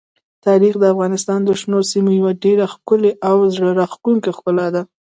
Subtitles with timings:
[0.45, 4.81] تاریخ د افغانستان د شنو سیمو یوه ډېره ښکلې او زړه راښکونکې ښکلا ده.